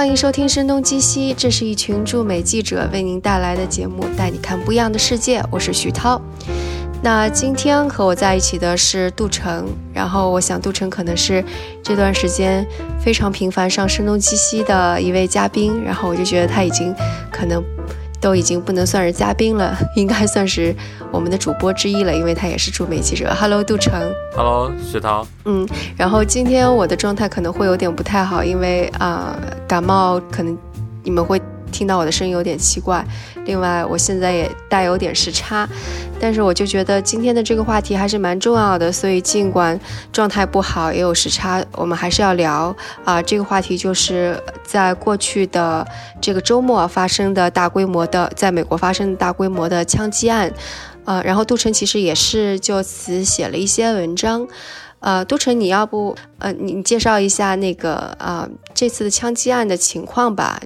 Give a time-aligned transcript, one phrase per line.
[0.00, 5.44] 欢迎收听《声东击西》，这是一群驻美记者为您带来的节目，带你看不一样的世界。
[5.50, 6.18] 我是徐涛。
[7.02, 11.44] 那今天和我在一起的是杜成，然后我想杜成可能是
[11.82, 12.66] 这段时间
[12.98, 16.94] 非常频繁上《声东击西》的一位嘉宾，然后我就觉得他已经
[17.30, 17.62] 可能。
[18.20, 20.74] 都已经不能算是嘉宾了， 应该算是
[21.10, 23.34] 我们的主播之一了，因为他也是驻美记者。
[23.34, 23.92] Hello，杜成。
[24.36, 25.26] Hello，雪涛。
[25.44, 25.66] 嗯，
[25.96, 29.36] 然后今天我的状态可能会有点不太好，因为啊
[29.66, 30.56] 感冒，可能
[31.02, 31.40] 你们会。
[31.72, 33.06] 听到我的声音有点奇怪，
[33.50, 35.68] 另外我现在也带有点时差，
[36.20, 39.76] 但是我就觉得今天的这个话题还是蛮重要的，所以尽管
[40.12, 42.72] 状态不好也有时差，我们还是要聊
[43.04, 43.20] 啊。
[43.20, 45.84] 这个话题就是在过去的
[46.20, 50.52] 这个周末发生的大规模的在美国发生的大规模的枪击案，
[51.06, 54.46] 呃，然后杜晨其实也是就此写了一些文章，
[55.00, 60.60] 呃，杜晨你要不呃你介绍一下那个啊这次的枪击案的情况吧。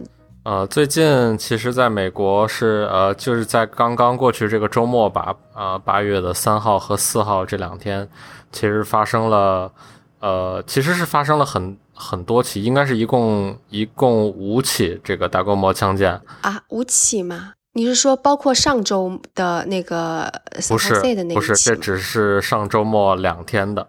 [0.44, 8.06] 呃，最近其实在美国是呃，就是在刚刚过去这个周末吧，呃，八月的三号和四号这两天，
[8.52, 9.72] 其实发生了，
[10.20, 17.54] 呃，其实是发生了很很多起，应该是一共一共五起这个大规模枪击案啊，五起吗？
[17.72, 20.30] 你是说包括上周的那个
[20.68, 21.00] 不是
[21.32, 23.88] 不是，这只是上周末两天的，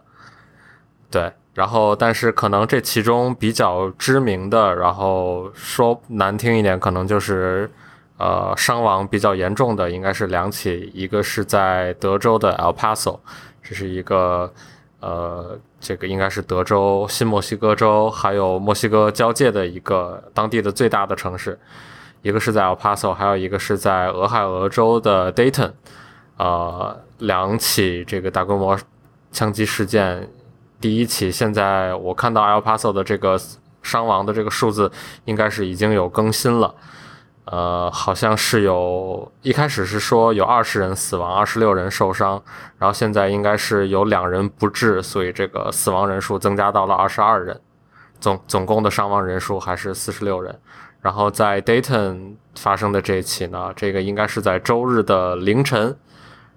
[1.11, 1.33] 对。
[1.55, 7.71] 然后，但是可能这其中比较知名的，然后说难听一点，可能就是，
[8.17, 13.19] 呃，伤亡比较严重的，应该是两起，一个是在德州的 El Paso，
[13.63, 14.51] 这是一个，
[14.99, 21.57] 呃，这个应该是德州新墨西哥州还有墨西哥交界的一个当地的最大的城市，
[22.21, 25.71] 一个是在 El Paso，还有一个是在俄亥俄州的 Dayton，
[26.35, 28.77] 呃，两起这个大规模
[29.31, 30.29] 枪击事件。
[30.79, 33.39] 第一起，现在我看到 El Paso 的这个
[33.81, 34.91] 伤亡的这个数字，
[35.25, 36.73] 应该是已经有更新了。
[37.45, 42.41] 呃，好像是有一开始是说有二十人死亡，二十六人受伤，
[42.79, 47.61] 然后现在应该是有两人不治，所以这个死亡人数增加到了二十二人，
[48.19, 50.59] 总总共的伤亡人数还是四十六人。
[51.01, 55.95] 然后在 Dayton 发生的这一起呢，这个应该是在周日的凌晨，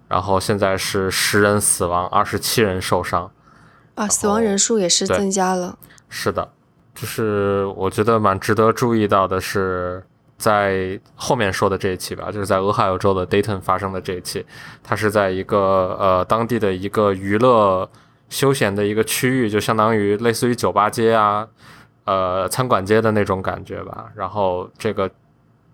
[0.08, 3.30] 然后现在是十人死亡，二十七人受伤。
[3.98, 5.76] 啊，死亡人数也是增加了。
[6.08, 6.48] 是的，
[6.94, 10.02] 就是我觉得蛮值得注意到的是，
[10.38, 14.46] 在后面说的这一期吧，就是在俄亥俄州的 Dayton 发生的这一期，
[14.84, 17.90] 它是在一个呃当地的一个娱乐
[18.28, 21.48] 休闲的一个区域，就相当于类似于酒吧街啊，
[22.04, 24.06] 呃餐馆街的那种感觉吧。
[24.14, 25.10] 然后这个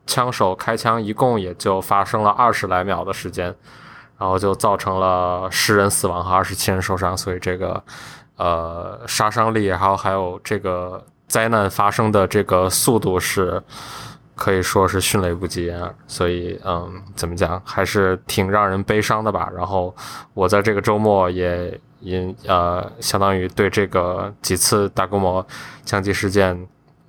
[0.07, 3.55] 枪手开枪，一共也就发生了二十来秒的时间。
[4.19, 7.83] 然后就造成了十人死亡和二十七人受伤，所以这个，
[8.37, 13.63] 呃，杀伤力，还有还有这个灾难发生的这个速度是
[14.35, 19.49] 可以说是迅雷不及掩耳，所以，嗯，怎么讲，还是挺让人悲伤的吧。
[19.55, 19.95] 然后
[20.33, 25.45] 我在这个周末也因呃，相当于对这个几次大规模
[25.85, 26.67] 枪击事件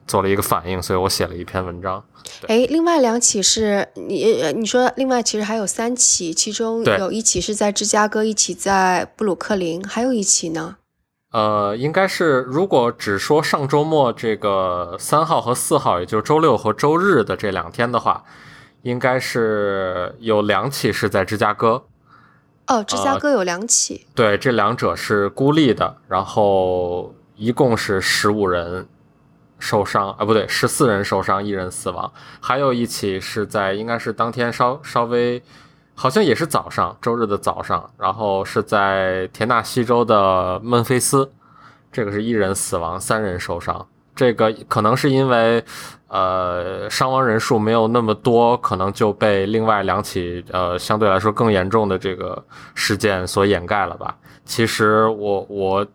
[0.08, 2.04] 做了一个反应，所以我写了一篇文章。
[2.48, 10.78] 哎，另外两起是你你说，另外其实还有三起，其中有一起是在芝加哥，一起在布鲁克林，还有一起呢。
[11.32, 18.24] 呃，应该是如果只说上周末这个三号和四号，也就是周六和周日的这两天的话，
[18.84, 21.86] 应该是有两起是在芝加哥。
[22.68, 24.08] 哦，芝加哥有两起。
[24.16, 28.88] 对，这两者是孤立的，然后一共是十五人。
[29.58, 32.12] 受伤啊，不对，十四人受伤，一人死亡。
[32.40, 35.42] 还有一起是在，应该是当天稍稍微，
[35.96, 41.32] 好像也是早上，周日的早上，然后是在田纳西州的孟菲斯，
[41.92, 43.88] 这个是一人死亡，三人受伤。
[44.16, 45.64] 这个可能是因为，
[46.10, 52.44] 呃，伤亡人数没有那么多，可能就被另外两起呃相对来说更严重的这个
[52.76, 54.16] 事件所掩盖了吧。
[54.44, 55.88] 其实我我。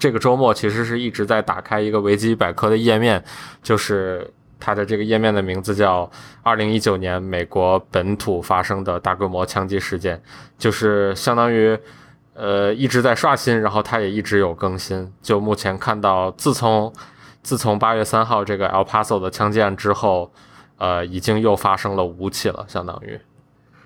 [0.00, 3.22] 这个周末其实是一直在打开一个维基百科的页面，
[3.62, 4.28] 就是
[4.58, 6.10] 它的这个页面的名字叫
[6.42, 10.20] “二零一九年美国本土发生的大规模枪击事件”，
[10.56, 11.78] 就是相当于
[12.32, 15.12] 呃一直在刷新，然后它也一直有更新。
[15.20, 16.90] 就目前看到，自从
[17.42, 20.32] 自从八月三号这个 El Paso 的枪击案之后，
[20.78, 23.20] 呃，已经又发生了五起了，相当于。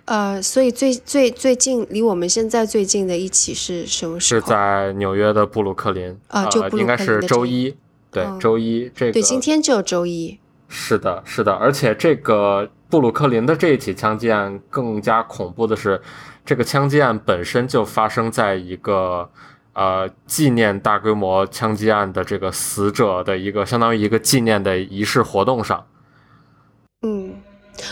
[0.07, 4.41] 呃，所以最最最近离我们现在最近的一起是什么时候？
[4.41, 7.75] 是在纽约的布鲁克林啊，就应该是周一，
[8.11, 10.39] 对，周一这个对，今天就周一。
[10.69, 16.01] 是的，是的，而且这个布鲁克林的这一起枪击案更加恐怖的是，
[16.45, 19.31] 这个枪击案本身就发生在一个
[19.73, 25.87] 呃纪念大规模枪击案的这个死者的一个相当于一个纪念的仪式活动上。
[27.03, 27.33] 嗯。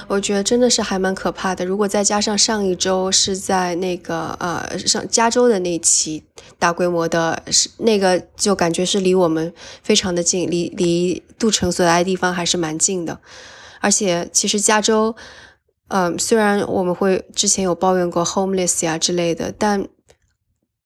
[0.06, 1.64] 我觉得真的是还蛮可怕的。
[1.64, 6.22] 如果再加上上一周是在那个呃上加州的那期
[6.58, 9.52] 大规模的，是那个就感觉是离我们
[9.82, 13.20] 非常的近，离离杜城所在的地方还是蛮近的。
[13.80, 15.14] 而且其实加州，
[15.88, 19.86] 嗯，虽然我们会之前有抱怨过 homeless 呀之类的，但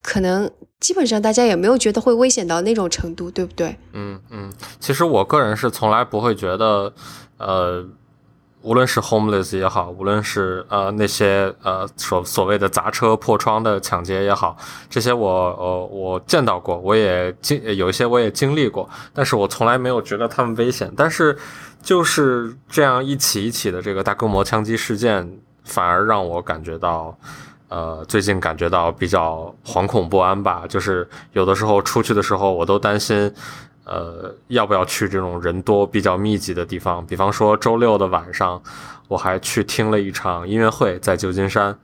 [0.03, 0.51] 可能
[0.81, 3.77] 基本上大家也没有觉得会危险到那种程度，对不对？
[3.93, 6.95] 嗯嗯，其实我个人是从来不会觉得，
[7.39, 7.87] 呃。
[8.67, 14.57] 无论是 homeless 也好，无论是呃那些呃所所谓的砸车破窗的抢劫也好，
[14.91, 20.93] 这些我呃我见到过，我也经有一些我也经历过，但是我从来没有觉得他们危险。
[20.97, 21.39] 但是
[21.81, 27.17] 就是这样一起一起的这个大规模枪击事件，反而让我感觉到，
[27.69, 30.65] 呃最近感觉到比较惶恐不安吧。
[30.69, 33.33] 就是有的时候出去的时候，我都担心。
[33.87, 37.07] 呃，要不要去这种人多、比较密集的地方？
[37.07, 38.61] 比方说周六的晚上，
[39.07, 41.79] 我还去听了一场音乐会，在旧金山。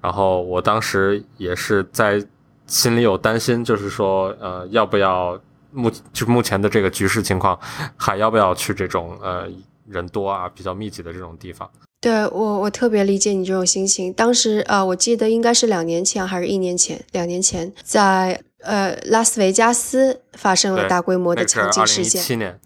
[0.00, 2.24] 然后我当时也是在
[2.68, 5.36] 心里有担心，就是说，呃，要不要
[5.72, 7.58] 目就目前的这个局势情况，
[7.96, 9.48] 还要不要去这种呃
[9.88, 11.68] 人多啊、比较密集的这种地方？
[12.00, 14.12] 对我，我特别理解你这种心情。
[14.12, 18.40] 当时呃，我记得应该是两年前还是一年前，两年前在。
[18.62, 22.58] 呃，拉斯维加斯发生了大规模的枪击事件。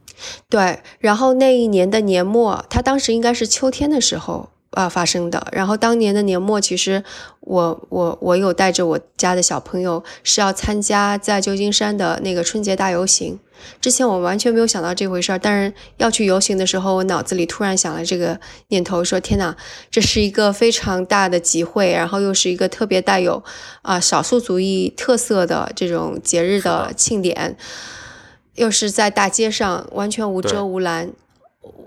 [0.48, 5.46] 对，然后那一年的年末，他当时应该是秋天的时候啊发生的。
[5.52, 7.02] 然后当年的年末，其实
[7.40, 13.38] 我我我有带着我家的小朋友是要参加在旧金山的那个春节大游行。
[13.80, 18.38] 之前我完全没有想到这回事儿，但是要去游行的时候，我脑子里突然想了这个
[18.68, 19.56] 念头，说天哪，
[19.90, 23.42] 这是一个非常大的集会，然后又是一个特别带有
[23.80, 27.56] 啊少数族裔特色的这种节日的庆典，
[28.56, 31.12] 又是在大街上完全无遮无拦，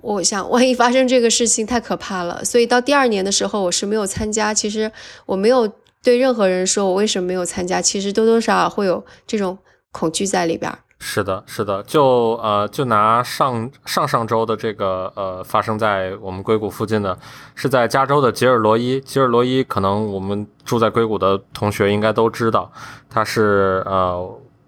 [0.02, 4.54] 我想万一发生这个事情太可怕了，所以到第二年的时候我是没有参加。
[4.54, 4.92] 其实
[5.26, 5.70] 我没有
[6.04, 9.58] 对任何人说我为什么没有参加，其实多多少少会有这种
[9.92, 10.72] 恐惧在里边。
[11.00, 17.16] 是的，是的，就呃，就拿上上上周的这个呃，发生在我们硅谷附近的，
[17.54, 19.00] 是在加州的吉尔罗伊。
[19.02, 22.72] 吉尔罗伊可能我们住在硅谷的同学应该都知道，
[23.12, 24.28] 它是呃，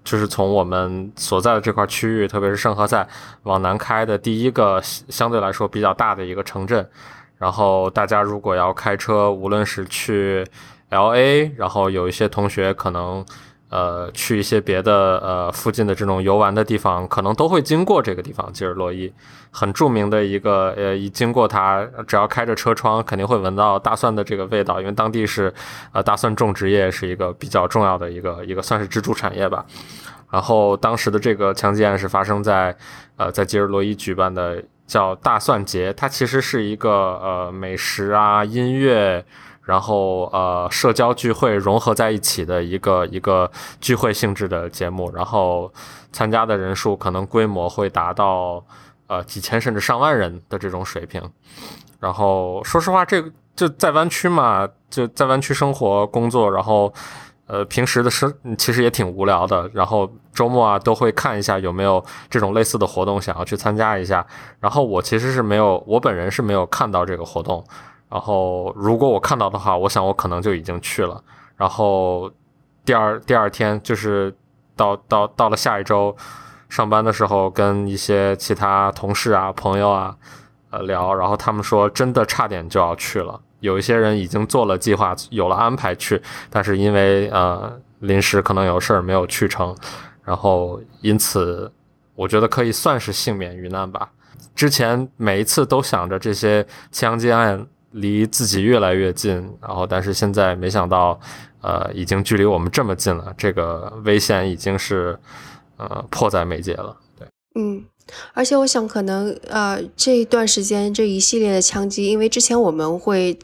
[0.10, 3.08] 就是从我们所在的这块区域，特别是圣何塞
[3.44, 6.90] 往南开的第一个相对来说比较大的一个城镇。
[7.38, 10.44] 然后大家如果要开车，无论是去
[10.90, 13.24] L A，然后有一些同学可能。
[13.70, 19.14] 呃，去一些别的呃附近的这种游玩的地方，可能都会经过这个地方，吉尔洛伊，
[19.52, 25.54] 很著名的一个呃，一经过它，只要开着车窗，肯定会闻到大蒜的这个味道，因为当地是
[25.92, 29.64] 呃大蒜种植业是一个比较重要的一个一个算是支柱产业吧。
[30.32, 32.76] 然后当时的这个枪击案是发生在
[33.18, 39.24] 呃在吉尔洛伊举办的叫大蒜节，它其实是一个呃美食啊音乐。
[39.70, 45.72] 然后呃，社交聚会融合在一起的一个一个聚会性质的节目，然后
[46.12, 48.66] 参加的人数可能规模会达到
[49.06, 51.22] 呃几千甚至上万人的这种水平。
[52.00, 53.24] 然后说实话，这
[53.56, 56.92] 就在湾区嘛，就在湾区生活工作，然后
[57.46, 59.70] 呃平时的生其实也挺无聊的。
[59.72, 64.26] 然后周末啊都会看一下有没有这种类似的活动，想要去参加一下。
[64.60, 67.64] 然后我其实是没有，我本人是没有看到这个活动。
[68.10, 71.24] 然后，如果我看到的话，我想我可能就已经去了。
[71.56, 72.32] 然后，
[72.84, 74.36] 第二第二天就是
[74.76, 76.16] 到到到了下一周
[76.70, 80.16] 上班的时候，跟一些其他同事啊、朋友啊
[80.72, 83.40] 呃聊，然后他们说真的差点就要去了。
[83.60, 89.76] 有一些人已经做了计划，有了安排去，但是因为呃临时可能有事儿没有去成，
[90.24, 91.72] 然后因此
[92.16, 94.10] 我觉得可以算是幸免于难吧。
[94.56, 97.68] 之前每一次都想着这些枪击案。
[97.92, 101.20] 离自己越来越近，然后但是现在没想到，
[101.62, 105.18] 呃，已经距离我们这么近了，这个危险已经是
[105.78, 106.96] 呃迫在眉睫了。
[107.18, 107.84] 对，嗯，
[108.34, 113.40] 而且我想可能呃这一段时间这一系列的枪击，因为之前我们会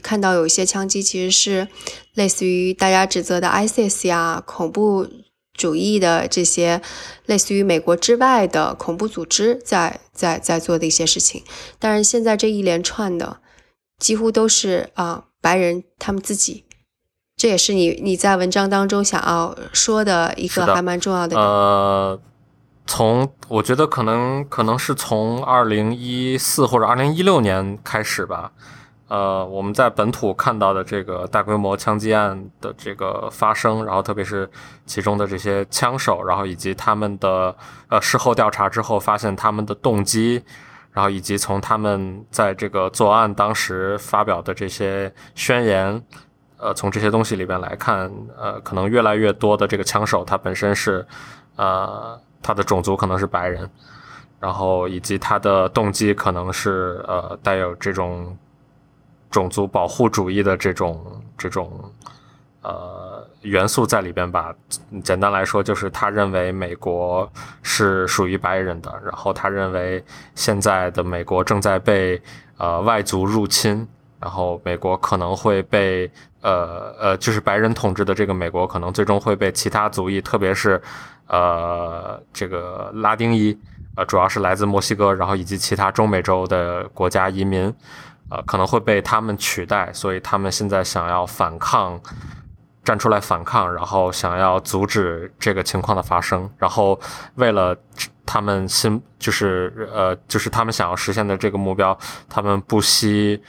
[0.00, 1.66] 看到有一些枪击其实是
[2.14, 5.08] 类似于大家指责的 ISIS 呀恐怖
[5.54, 6.80] 主义的这些
[7.26, 11.42] 类似于美国之外的恐怖组织在在在做的一些事情，
[11.80, 13.38] 但是现在这一连串的。
[13.98, 16.64] 几乎都是啊，白人他们自己，
[17.36, 21.36] 这也是你你在文章当中想要说的一个还蛮重要的。
[21.36, 22.20] 呃，
[22.86, 28.52] 从我觉得可能可能是从二零一四或者二零一六年开始吧，
[29.08, 34.48] 呃，我们在本土看到的这个大规模枪击案的这个发生，然后特别是
[34.86, 37.54] 其中的这些枪手，然后以及他们的
[37.88, 40.42] 呃事后调查之后发现他们的动机，
[40.92, 46.02] 然后以及从他们在这个作案当时发表的这些宣言，
[46.56, 51.06] 呃，从这些东西里边来看，呃，可能越来越多的这个枪手他本身是，
[51.56, 53.70] 呃，他的种族可能是白人，
[54.40, 58.36] 然后以及他的动机可能是呃带有这种。
[59.30, 61.70] 种族保护主义的这种这种
[62.62, 63.07] 呃
[63.42, 64.54] 元素在里边吧。
[65.02, 67.30] 简单来说，就是他认为美国
[67.62, 70.04] 是属于白人的，然后他认为
[70.34, 72.20] 现在的美国正在被
[72.56, 73.86] 呃外族入侵，
[74.20, 80.80] 然后美国可能会被呃呃就是白人统治的这个美国可能最终会被其他族裔，特别是
[81.26, 83.56] 呃这个拉丁裔，
[83.96, 87.72] 呃主要是来自墨西哥，然后以及其他中美洲的国家移民。
[88.30, 91.98] 呃，可能会被他们取代，所以他们现在想要反抗，
[92.88, 96.98] 站出来反抗，然后想要阻止这个情况的发生，然后
[97.34, 97.76] 为了
[98.24, 101.98] 他们心，就是呃，就是他们想要实现的这个目标，
[102.30, 103.42] 他们不惜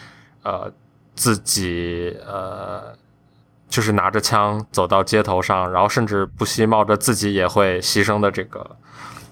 [0.44, 0.70] 呃
[1.16, 2.94] 自己呃，
[3.70, 8.76] 就是拿着枪走到街头上，然后甚至不惜冒着自己也会牺牲的这个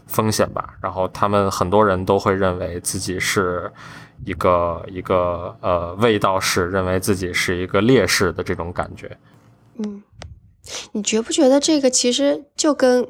[0.07, 3.69] 风险吧，然后他们很多人都会认为自己是。
[4.25, 9.15] 一个一个呃，卫道士认为自己是一个烈士的这种感觉。
[9.77, 10.03] 嗯，
[10.91, 13.07] 你觉不觉得这个其实就跟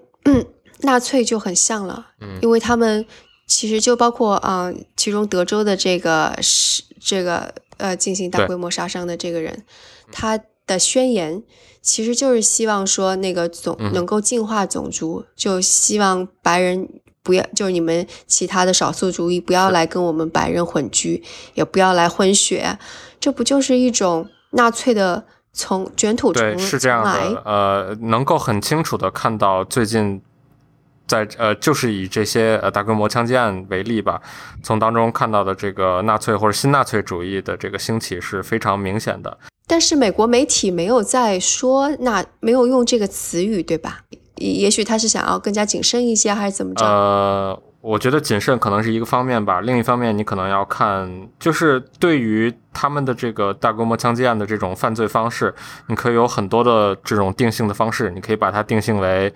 [0.81, 2.07] 纳粹就很像了？
[2.21, 3.05] 嗯，因为他们
[3.47, 9.63] 其实就包括啊，其中德州的这个是这个呃进行大规模杀伤的这个人，
[10.11, 11.43] 他的宣言
[11.81, 16.87] 其实就是希望说那个种能够净化种族，就希望白人。
[17.23, 21.21] 不要，就是你们其他的少数族裔不要来跟我们白人混居，
[21.55, 22.79] 也不要来混血，
[23.19, 25.25] 这不就是一种纳粹的
[25.57, 26.57] 从卷土重来？
[26.57, 30.21] 是这样的，呃，能够很清楚的看到最近
[31.07, 34.21] 在呃，就是以这些呃大规模枪击案为例吧，
[34.61, 39.37] 从当中看到的这个纳粹或者新纳粹主义的这个兴起是非常明显的。
[39.65, 44.01] 但是美国媒体没有在说，那没有用这个词语，对吧？
[44.35, 46.85] 也许他是想要更加谨慎一些，还是怎么着？
[46.85, 49.61] 呃，我觉得谨慎可能是一个方面吧。
[49.61, 55.53] 另一方面，你可能要看，就是对于他们的这个大规模枪击案的这种犯罪方式，
[55.87, 58.09] 你可以有很多的这种定性的方式。
[58.09, 59.33] 你可以把它定性为，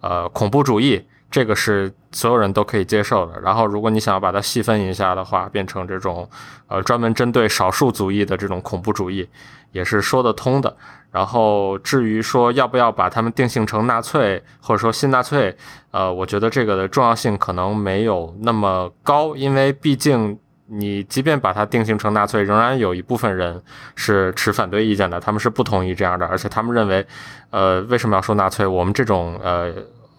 [0.00, 3.38] 呃，恐怖主义，这个是所有人都可以接受的。
[3.40, 6.28] 然后，如果你想要把它细分一下的话，变成这种，
[6.68, 9.28] 呃，专门针对少数族裔的这种恐怖主义，
[9.70, 10.76] 也是说得通的。
[11.12, 15.56] 然后至于说要不要把他们定性成纳粹或者说新纳粹，
[15.92, 23.62] 呃，我觉得这个的重要性可能没有那么高，因为毕竟你即便把它定性成纳粹，仍然有一部分人
[23.94, 27.06] 是持反对意见的，他们是不同意这样的，而且他们认为，
[27.50, 28.66] 呃，为什么要说纳粹？
[28.66, 29.72] 我们这种呃。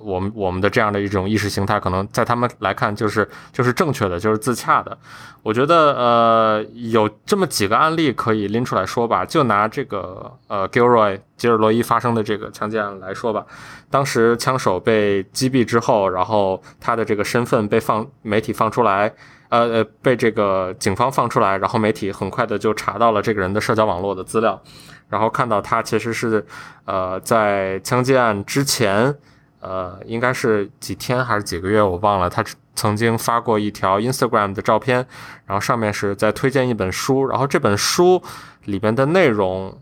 [0.03, 4.97] 我们我们的这样的一种意识形态，可能在他们来看就是就是正确的，就是自洽的。
[5.41, 13.45] 我觉得呃有这么几个案例可以拎出来说吧，就拿这个呃 Gilroy 吉尔罗伊发生的这个枪击案来说吧。
[13.89, 19.13] 当时枪手被击毙之后，然后他的这个身份被放媒体放出来，
[19.49, 24.61] 呃呃被这个警方放出来，然后媒体很快的就查到了这个人的社交网络的资料，
[25.09, 26.45] 然后看到他其实是
[26.85, 29.15] 呃在枪击案之前。
[29.63, 32.29] 呃，应该是几天还是几个月，我忘了。
[32.29, 32.43] 他
[32.75, 34.97] 曾经发过一条 Instagram 的照片，
[35.45, 38.21] 然后上面是在推荐一本书，然后这本书
[38.65, 39.79] 里边的内容，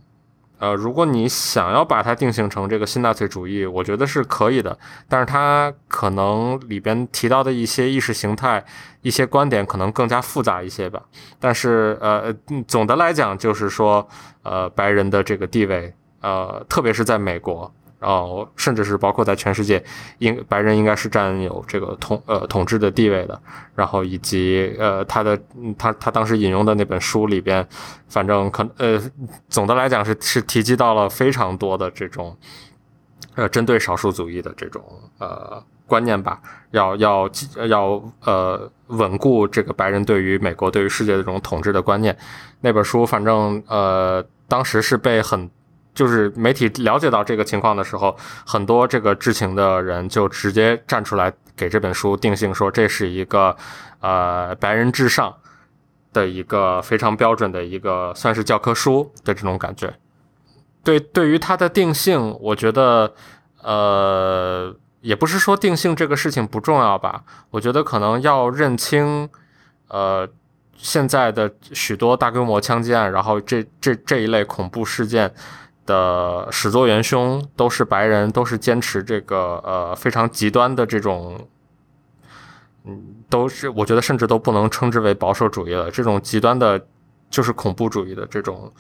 [0.60, 4.78] 呃，如果你想要把它定性成这个新纳粹主义，我觉得是可以的。
[5.10, 8.64] 但是它可能里边提到的一些意识形态、
[9.02, 11.02] 一些观点可能更加复杂一些吧。
[11.40, 12.32] 但是呃，
[12.68, 14.08] 总的来讲就是说，
[14.44, 17.74] 呃，白人的这个地位，呃，特别是在美国。
[18.02, 19.84] 然后，甚至是包括在全世界，
[20.18, 23.40] 应白人应该是占有这个统呃统治的地位的。
[23.76, 25.40] 然后以及呃他的
[25.78, 27.64] 他他当时引用的那本书里边，
[28.10, 29.00] 反正可呃
[29.50, 32.36] 总的来讲是是提及到了非常多的这种
[33.36, 34.84] 呃针对少数族裔的这种
[35.20, 36.42] 呃观念吧，
[36.72, 37.30] 要要
[37.68, 42.18] 要呃稳固这个白人对于美国对于世界的这种统治的观念。
[42.62, 45.48] 那本书反正呃当时是被很。
[45.94, 53.56] 就是媒体了解到这个情况的时候，很多这个知情的人就直接站出来给这本书定性，说这是一个
[54.00, 55.36] 呃白人至上
[56.14, 59.94] 的一个非常标准的一个算是教科书的这种感觉。
[60.84, 63.14] 对，对于它的定性，我觉得
[63.62, 69.30] 呃也不是说定性这个事情不重要吧，我觉得可能要认清
[69.90, 70.28] 呃
[70.76, 75.32] 现在的许多大规模枪击案，然后这这这一类恐怖事件
[75.86, 81.48] 的始作元凶都是白人，都是坚持这个呃非常极端的这种，
[82.86, 86.80] 嗯，都是我觉得甚至都不能称之为保守主义了，这种极端的，
[87.30, 88.72] 就是恐怖主义的这种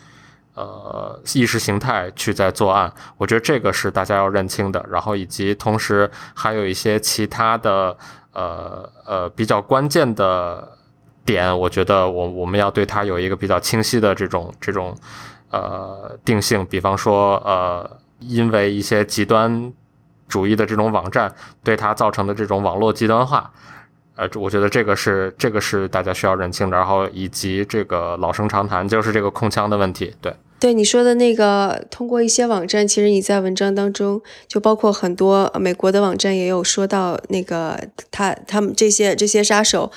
[0.53, 7.97] 呃意识形态去在作案，我觉得这个是大家要认清的，然后以及同时还有一些其他的
[8.33, 10.77] 呃呃比较关键的。
[11.23, 14.97] 点，我觉得我我们要对它有一个比较清晰的这种这种
[15.51, 19.71] 呃定性，比方说呃，因为一些极端
[20.27, 23.51] 主义的这种网站对它造成的这种网络极端化，
[24.15, 37.77] 呃，我觉得这个是这个是大家需要认清的，然后以及这个老生常谈就是这个控枪的问题，对对你说的那个通过一些网站，其实你在文章当中就包括很多美国的网站也有说到那个
[38.11, 39.91] 他他们这些这些杀手。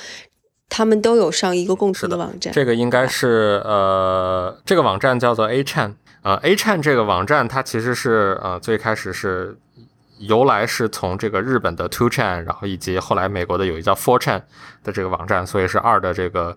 [0.68, 9.56] 他们都有上一个共同的网站，这个应该是呃，这个网站叫做 A Chan 啊，A Chan 这个网站它其实是呃最开始是
[10.18, 14.42] 由来是从这个日本的 Two Chain，然后以及后来美国的有一叫 Four Chain
[14.82, 16.56] 的这个网站，所以是二的这个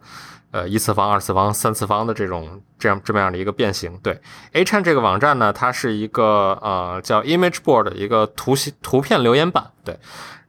[0.51, 3.97] 呃一次方、二次方、三次方的这种这样这么样的一个变形。
[4.03, 4.19] 对
[4.53, 9.97] A Chan 这个网站呢，它是一个呃叫 Image Board 一个图形图片留言板，对。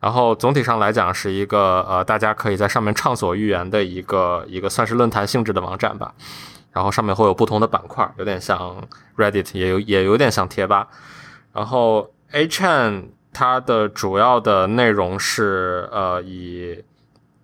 [0.00, 6.14] 然后总体上来讲是一个呃，大家可以在上面畅所欲言的一个一个算是论坛性质的网站吧。
[6.70, 8.86] 然后上面会有不同的板块，有点像
[9.16, 10.86] Reddit，也有也有点像贴吧。
[11.52, 16.84] 然后 A Chain 它的主要的内容是呃以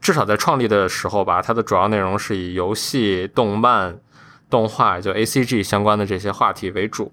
[0.01, 3.99] 至少在创立的时候吧，它的主要内容是以游戏、动漫、
[4.49, 7.13] 动画就 A C G 相关的这些话题为主。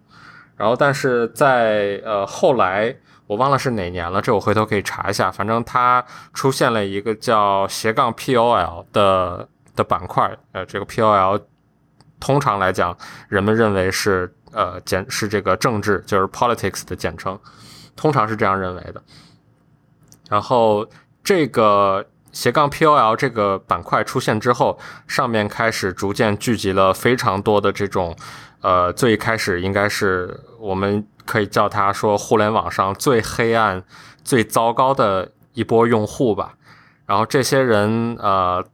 [0.57, 2.95] 然后但是在呃后来。
[3.27, 5.31] 我忘了是哪年了，这我回头可以查一下。
[5.31, 11.41] 反正它出现了一个叫斜杠 POL 的的板块，呃，这个 POL
[12.19, 12.97] 通常来讲，
[13.29, 17.39] 人们认为是呃简是这个政治，就是 politics 的简称，
[17.95, 19.03] 通常是这样认为的。
[20.29, 20.87] 然后
[21.23, 24.77] 这个斜杠 POL 这个板块出现之后，
[25.07, 28.15] 上面开始逐渐聚集了非常多的这种，
[28.61, 31.07] 呃，最开始应该是我们。
[31.23, 33.81] 可以叫他说互联网上最黑暗、
[34.23, 36.55] 最糟糕的一波用户吧。
[37.05, 38.65] 然后这些人呃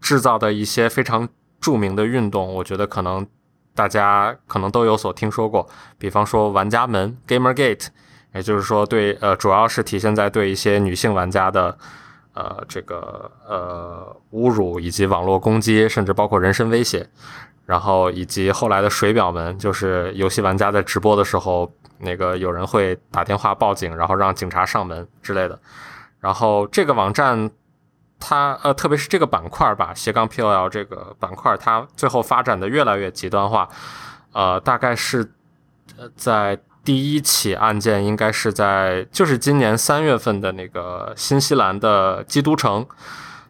[0.00, 1.28] 制造的一些非常
[1.60, 3.26] 著名的运动，我觉得可能
[3.76, 5.68] 大家可能都有所听说过。
[5.98, 7.86] 比方说玩家门 （Gamergate），
[8.34, 11.78] 也就是说对呃主要是体现在对一些女性玩家的
[12.32, 17.06] 呃这个呃侮辱以及网络攻击，甚至包括人身威胁。
[17.66, 25.58] 然后以及后来的水表门，就是游戏玩家在直播的时候，那个有人会打电话报警，然后让警察上门之类的。
[26.20, 27.50] 然后这个网站，
[28.18, 33.68] 它呃，特别是这个板块吧，斜杠 POL 这个板块，它最后发展的越来越极端化。
[34.32, 35.32] 呃，大概是
[35.96, 42.86] 呃，在第一起案件，应该是在就是今年三月份的那个新西兰的基督城。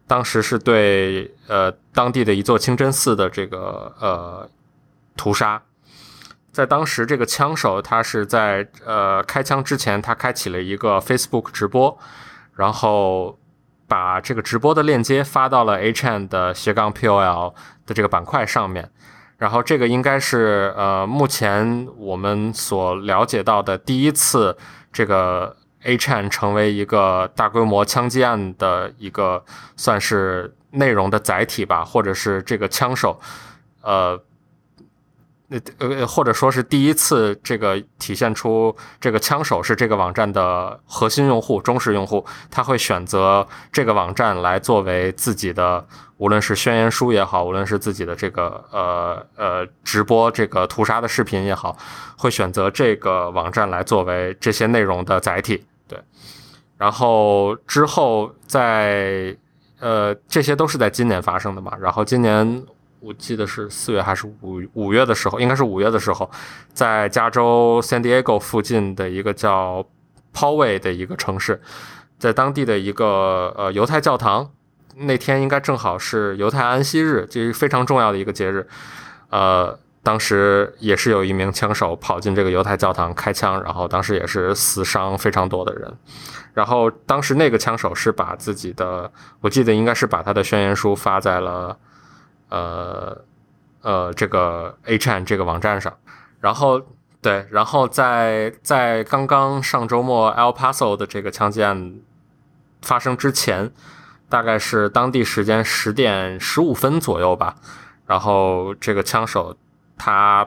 [0.08, 4.48] 当时是对呃当地的一座清真寺的这个呃
[5.16, 5.60] 屠杀，
[6.52, 11.98] 在当时这个枪手他是在呃开枪之前，他开启了一个 Facebook 直播，
[12.54, 13.36] 然后
[13.86, 17.54] 把这个直播的链接发到了 HN 的斜杠 POL
[17.86, 18.90] 的这个板块上面，
[19.38, 24.56] 然后这个应该是呃目前我们所了解到的第一次
[24.92, 25.56] 这个。
[25.84, 29.44] HN 成为一个大规模枪击案的一个
[29.76, 33.20] 算是内容的载体吧，或者是这个枪手，
[33.82, 34.20] 呃，
[35.48, 51.76] 那呃或者说是第一次这个体现出这个枪手是这个网站的核心用户、忠实用户，他会选择这个网站来作为自己的，无论是宣言书也好，无论是自己的这个呃呃直播这个屠杀的视频也好，
[52.18, 55.64] 会选择这个网站来作为这些内容的载体。
[55.86, 55.96] 对，
[56.76, 59.36] 然后之后在
[59.78, 61.72] 呃，这些都是在今年发生的嘛。
[61.78, 62.64] 然后今年
[63.06, 66.28] 我记得是四月还是五五月的时候，应该是五月的时候，
[66.72, 69.86] 在加州 San Diego 附近的一个叫
[70.34, 71.60] Poway 的一个城市，
[72.18, 74.50] 在当地的一个呃犹太教堂，
[74.96, 78.66] 那天应该正好是犹太安息日，这是非常重要的一个节日，
[79.30, 79.78] 呃。
[80.02, 85.92] 当时也是有一名枪手跑进这个犹太教堂开枪，然后当时也是死伤非常多的人。
[86.54, 91.76] 然后当时那个枪手是把自己的，我记得应该是把他的宣言书发在了
[92.48, 93.24] 呃
[93.82, 95.96] 呃这个 A Chan 这个网站上。
[96.40, 96.80] 然后
[97.20, 101.94] 对，然后在在刚刚上周末 El Paso 的这个枪击案
[102.82, 103.72] 发生之前。
[104.28, 107.54] 大概是当地时间十点十五分左右吧。
[108.06, 109.56] 然后这个枪手
[109.96, 110.44] 他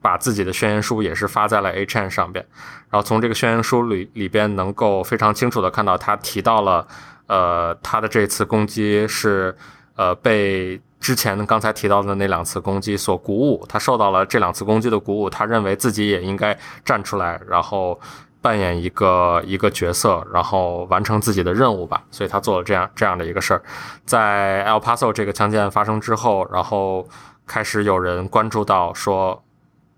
[0.00, 2.46] 把自己的宣言书也是发在了 HN 上边。
[2.88, 6.86] 然后从这个宣言书里里边能够非常清楚的看到，他提到了
[7.26, 9.56] 呃他的这次攻击是
[9.96, 10.80] 呃被。
[11.00, 17.98] 之前刚才提到的那两次攻击所鼓舞，他受到了这两次攻击的鼓舞，他认为自己也应该站出来，然后
[18.42, 22.02] 扮演一个一个角色，然后完成自己的任务吧。
[22.10, 23.62] 所以他做了这样这样的一个事儿。
[24.04, 27.08] 在 El Paso 这个枪击案发生之后，然后
[27.46, 29.42] 开始有人关注到说，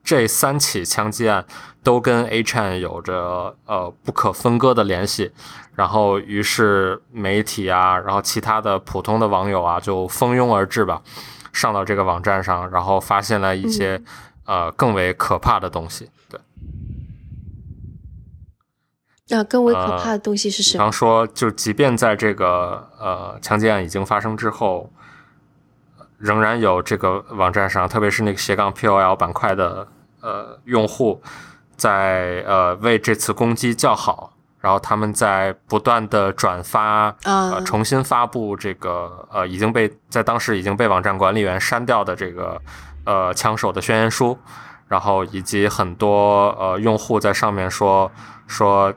[0.03, 1.45] 这三起枪击案
[1.83, 5.33] 都跟 A Chain 有着呃不可分割的联系。
[5.75, 11.01] 然后，于是媒体啊，然后其他的普通的网友啊，就蜂拥而至吧，
[11.51, 14.03] 上到这个网站上，然后发现了一些
[14.45, 16.11] 呃更为可怕的东西。
[16.29, 16.38] 对，
[19.29, 20.85] 那更为可怕的东西是什么？
[20.85, 24.93] 比方说，就即便在这个呃枪击案已经发生之后，
[26.22, 29.87] 仍然有这个网站上，特别是那个斜杠 POL 板块的
[30.20, 31.20] 呃用户，
[31.76, 34.32] 在呃为这次攻击叫好。
[34.61, 42.62] 然后他们在不断的转发，呃，重新发布这个，呃，已经被在当时已经被网站管理员删掉的这个，
[43.04, 44.38] 呃，枪手的宣言书，
[44.87, 48.08] 然后以及很多呃用户在上面说
[48.46, 48.94] 说，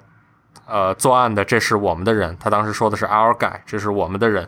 [0.68, 4.48] 呃，作案的这是我们的人，他当时说的是 our guy，这是我们的人。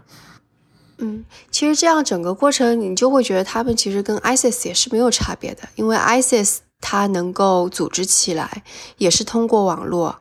[0.97, 8.63] 嗯，其实这样整个过程你就会觉得他们其实跟 ISIS 也是没有差别的，因为 ISIS 它能够组织起来，
[8.97, 10.19] 也是通过网络。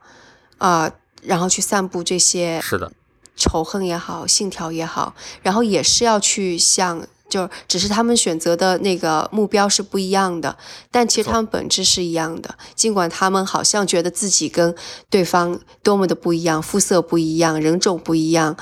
[0.59, 0.91] 啊，
[1.23, 2.91] 然后去散布这些是的
[3.37, 10.57] 仇恨也好，信条也好，然后也是要去向，就只是他们选择的那个目标是不一样的，
[10.91, 12.57] 但其实他们本质是一样的。
[12.75, 14.75] 尽管他们好像觉得自己跟
[15.11, 18.57] 对方多么的不一样，肤色不一样，人种不一样，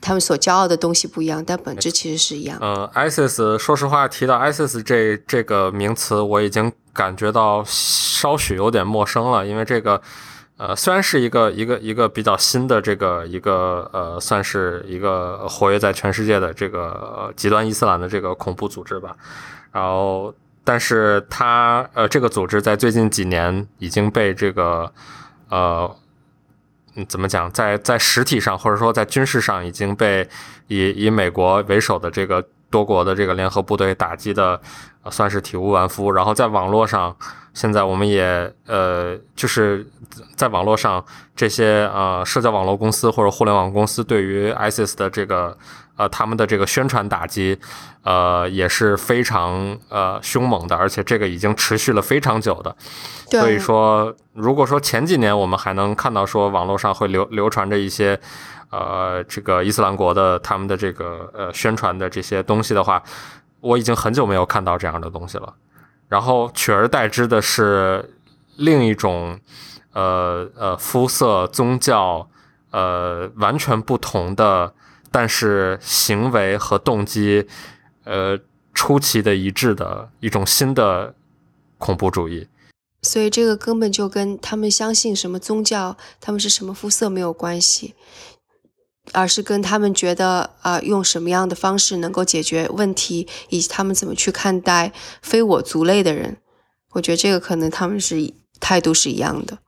[0.00, 2.58] 他们所骄傲的东西不一样，但本质其实是一样。
[2.60, 10.00] 嗯，ISIS，说实话，提到 ISIS 这这个名词，我已经感觉到稍许有点陌生了，因为这个。
[10.62, 19.16] 呃，虽然是一个一个一个比较新的这个一个呃，算是一个活跃在全世界的这个极端伊斯兰的这个恐怖组织吧，
[19.72, 24.92] 然后，但是它呃，这个组织在最近几年已经被这个
[25.48, 25.90] 呃，
[27.08, 30.28] 怎么讲，在在实体上或者说在军事上已经被
[30.68, 34.60] 以以美国为首的这个多国的这个联合部队打击的，
[35.10, 37.16] 算是体无完肤，然后在网络上。
[37.52, 39.84] 现在我们也呃，就是
[40.36, 45.58] 在网络上这些呃社交网络公司或者互联网公司对于 ISIS 的这个
[46.00, 47.58] 呃他们的这个宣传打击，
[48.04, 52.74] 呃也是非常呃凶猛的，而且这个已经持续了非常久的。
[53.28, 58.18] 所以说，如果说前几年我们还能看到说网络上会流流传着一些
[58.70, 63.02] 呃这个伊斯兰国的他们的这个呃宣传的这些东西的话，
[63.60, 65.52] 我已经很久没有看到这样的东西了。
[66.08, 68.16] 然后取而代之的是
[68.56, 69.38] 另一种，
[69.92, 72.26] 呃呃肤色、宗教，
[72.70, 74.72] 呃完全不同的，
[75.10, 77.46] 但是行为和动机，
[78.04, 78.38] 呃
[78.72, 81.14] 出奇的一致的一种新的
[81.78, 82.48] 恐怖主义。
[83.02, 87.94] 所以这个根本就跟他们相信什么宗教、他们是什么肤色没有关系。
[89.12, 96.36] 而是跟他们觉得啊，用什么样的方式能够解决问题，以及他们怎么去看待非我族类的人，
[96.92, 99.58] 我觉得这个可能他们是态度是一样的。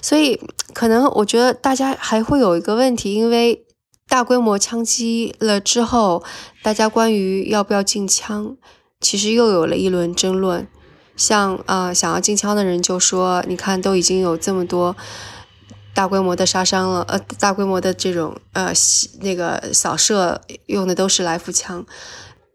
[0.00, 0.40] 所以
[0.72, 3.64] 可能我觉得大家还会有一个问题，因为
[4.12, 6.22] 大规模枪击了之后，
[6.62, 8.58] 大家关于要不要禁枪，
[9.00, 10.68] 其实又有了一轮争论。
[11.16, 14.94] 像啊，想要禁枪的人就说，你看都已经有这么多。
[15.94, 18.70] 大规模的杀伤了，呃，大规模的这种呃
[19.20, 21.82] 那个扫射用的都是来福枪，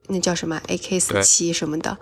[0.09, 1.97] 那叫什么 AK 四七什么的，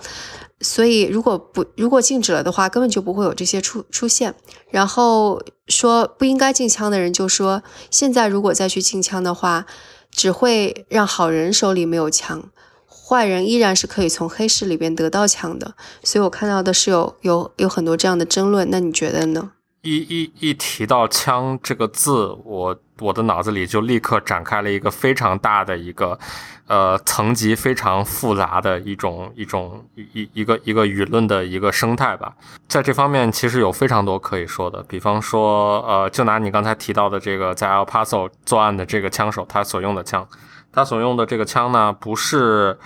[0.62, 4.34] 所以如果不如果禁止了的话，根本就不会有这些出出现。
[4.70, 9.66] 然后说不应该禁枪的人就说，现在如果再去禁枪的话，
[10.10, 12.50] 只会让好人手里没有枪，
[12.88, 15.76] 坏人依然是可以从黑市里边得到枪的。
[16.04, 19.52] 所以我看到的是有有有很多这样的争论，那你觉得呢？
[19.86, 26.18] 一一一提到“枪”这个字，我我的脑子里就立刻展开了一个非常大的一个，
[26.66, 32.34] 呃，层级非常复杂的一种一种一一个一个舆论的一个生态吧。
[32.68, 34.82] 在这方面，其实有非常多可以说的。
[34.90, 40.28] 比方说，呃，就拿你刚才提到的这个在 El Paso 作案的这个枪手，他所用的枪，
[40.72, 42.80] 他所用的这个枪呢，不是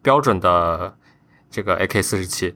[0.00, 0.96] 标准的
[1.50, 2.54] 这个 AK 四十七。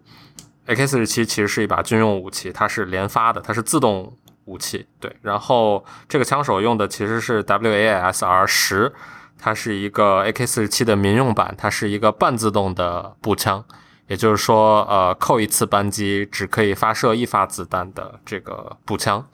[0.67, 4.87] AK 四十七其实是一把军用武器，它是连发的，它是自动武器。
[5.01, 8.93] 对，然后这个枪手用的其实是 WASR 十
[9.39, 13.65] 它是一个 AK-47 的民用版，它是一个半自动的步枪，
[14.07, 19.27] 也就是说，呃，扣一次扳机只可以发射一发子弹的这个步枪。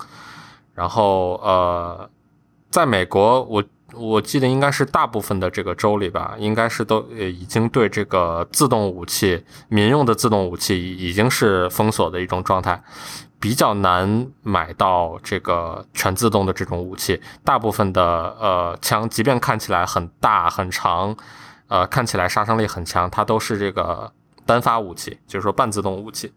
[0.75, 2.09] 然后，呃，
[2.71, 12.83] 在美国，我我记得应该是大部分的这个州里吧，应该是都呃已经对这个自动武器、民用的自动武器已经是封锁的一种状态。
[13.39, 18.03] 比较难买到这个全自动的这种武器，大部分的
[18.41, 21.15] 呃枪，即便看起来很大很长，
[21.69, 24.11] 呃看起来杀伤力很强，它都是这个
[24.47, 26.33] 单发武器，就是说半自动武器。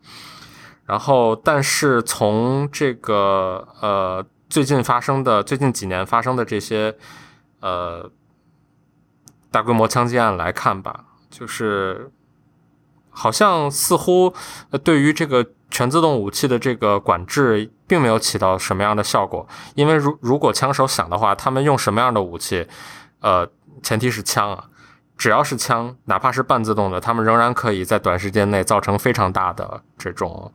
[0.86, 6.94] 然后，但是从这个呃最近发生的最近几年发生的这些
[7.60, 8.12] 呃
[9.52, 12.12] 大规模枪击案来看吧，就是
[13.10, 14.34] 好像似乎
[14.84, 15.46] 对于这个。
[15.72, 22.68] 全自动武器的这个管制并没有起到什么样的效果，因为如如果枪手想的话，他们用什么样的武器，
[23.20, 23.48] 呃，
[23.84, 24.66] 前提是枪啊，
[25.16, 30.52] 只要是枪，哪怕是半自动的，他们仍然可以在短时间内造成非常大的这种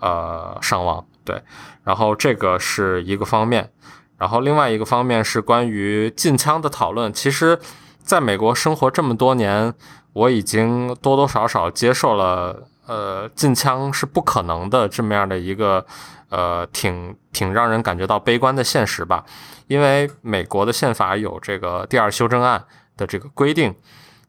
[0.00, 1.02] 呃伤亡。
[1.24, 1.42] 对，
[1.82, 3.72] 然后这个是一个方面，
[4.18, 7.12] 然后另外一个方面是关于禁枪的讨论。
[7.12, 7.58] 其实，
[8.02, 9.72] 在美国生活这么多年，
[10.12, 12.68] 我已经多多少少接受了。
[12.88, 15.84] 呃，禁枪是不可能的，这么样的一个，
[16.30, 19.22] 呃，挺挺让人感觉到悲观的现实吧。
[19.66, 22.64] 因为美国的宪法有这个第二修正案
[22.96, 23.74] 的这个规定，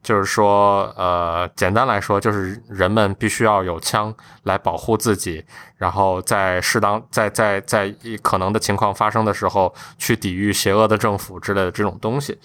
[0.02, 5.46] 就是说，呃，简单来说，就是人们必须要有枪来保护自己，
[5.78, 12.40] 然后在适当在在在可能的情况发生的时候，去抵御邪恶的政府之类的这种东西。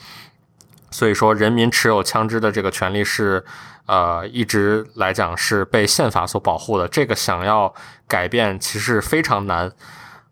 [0.90, 3.44] 所以说，人民持有枪支的这个权利是。
[3.86, 7.74] 呃，一直来讲是被宪法所保护的，这个想要
[8.08, 9.70] 改变其实非常难。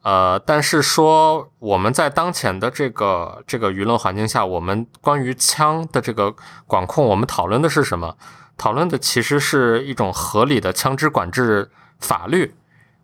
[0.03, 6.35] 呃，但是说我们在当前的这个这个舆论环境下，我们关于枪的这个
[6.67, 8.17] 管控，我们讨论的是什么？
[8.57, 12.55] 讨论的其实是一种合理的枪支管制法律。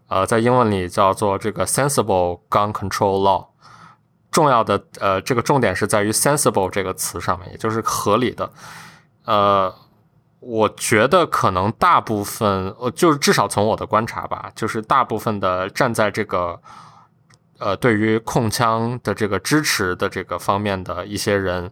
[0.09, 3.47] 呃，在英文里叫做这个 sensible gun control law。
[4.31, 8.51] 重要的呃，这个重点是在于 sensible 这个词上面，也就是合理的。
[9.25, 9.75] 呃。
[10.41, 16.57] 我觉得可能大部分，呃，就是至少从我的观察吧，就是大部分的站在这个，
[17.59, 21.71] 呃，对于控枪的这个支持的这个方面的一些人，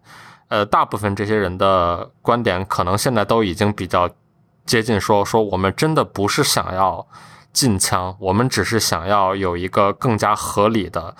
[0.48, 4.08] 呃，大部分这些人的观点可能现在都已经比较
[4.64, 7.06] 接近说，说我们真的不是想要
[7.52, 11.14] 禁枪，我们只是想要有一个更加合理的，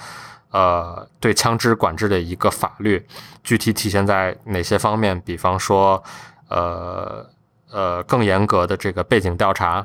[0.50, 3.06] 呃，对枪支管制的一个法律，
[3.42, 5.20] 具体体现在哪些方面？
[5.20, 6.02] 比方说，
[6.48, 7.30] 呃。
[7.72, 9.84] 呃，更严格的这个背景调查，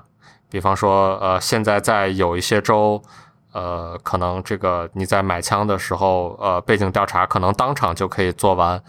[0.52, 3.02] 比方说，呃，现在在有一些州，
[3.54, 8.82] 呃，可能这个你在买枪的时候，呃，背景调查可能当场就可以做完，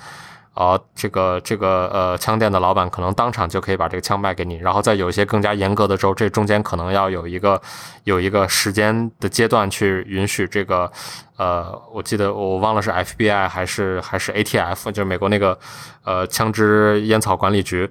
[0.54, 4.56] 啊，这个这个呃，枪店的老板可能当场就可以把这个枪卖给你。
[4.56, 7.60] 然后在有一些更加严格的州，这中间可能要有一个
[8.04, 10.90] 有一个时间的阶段去允许这个，
[11.36, 15.58] 呃，我记得我忘了是 FBI 还是还是 ATF，就是美国那个
[16.04, 17.90] 呃枪支烟草管理局。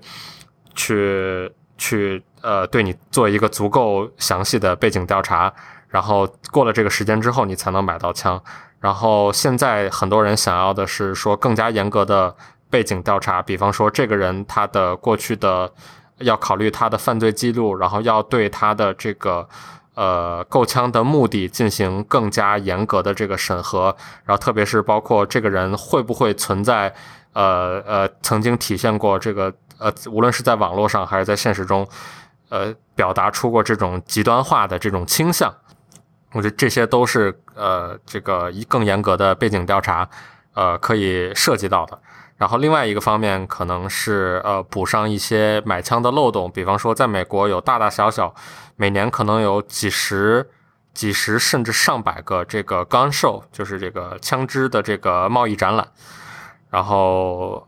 [0.74, 5.54] 去去呃，对你做一个足够详细的背景调查，
[5.92, 8.42] 然后过了这个时间之后，你才能买到枪。
[8.80, 12.36] 然后现在很多人想要的是说更加严格的
[12.72, 15.72] 背景调查，比方说这个人他的过去的
[16.18, 19.48] 要考虑他的犯罪记录，然后要对他的这个
[19.94, 26.92] 呃购枪的目的进行更加严格的这个审核，然后特别是包括这个人会不会存在
[27.34, 29.54] 呃呃曾经体现过这个。
[29.84, 31.88] 呃，无论是在网络上还是在现实中，
[32.50, 35.52] 呃，表达出过这种极端化的这种倾向，
[36.34, 40.08] 我觉得这些都是呃，这个一更严格的背景调查，
[40.54, 42.00] 呃，可以涉及到的。
[42.38, 48.34] 然后另外一个方面可能是呃，补上一些买枪的漏洞，比方说在美国有大大小小，
[48.76, 50.50] 每年可能有几十、
[50.94, 55.88] 几十甚至上百个这个 gun show，就是这个枪支的这个贸易展览，
[56.70, 57.68] 然后。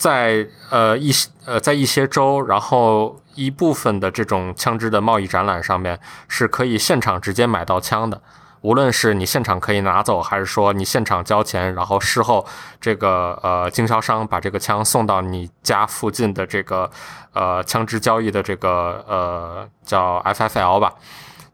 [0.00, 8.22] 在呃一些呃在一些州，然后一部分的这种枪支的贸易展览上面是可以现场直接买到枪的，
[8.62, 12.46] 无论是你现场可以拿走，还是说你现场交钱，然后事后
[12.80, 16.90] 这个呃经销商把这个枪送到你家附近的这个
[17.34, 20.94] 呃枪支交易的这个呃叫 FFL 吧，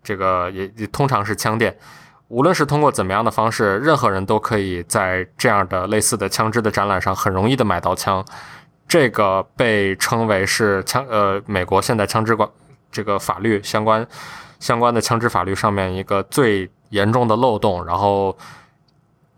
[0.05, 1.77] 这个也也通常是枪店。
[2.29, 8.25] 无论是通过怎么样的方式，任何人都可以在这样的类似的枪支的展览上很容易的买到枪。
[8.89, 12.49] 这个被称为是枪呃美国现在枪支管
[12.91, 14.07] 这个法律相关
[14.59, 17.85] 相关的枪支法律上面一个最严重的漏洞。
[17.85, 18.37] 然后